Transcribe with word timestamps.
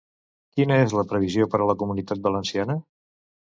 Quina 0.55 0.77
és 0.85 0.95
la 0.99 1.03
previsió 1.11 1.47
per 1.53 1.61
a 1.61 1.69
la 1.73 1.77
Comunitat 1.83 2.25
Valenciana? 2.27 2.81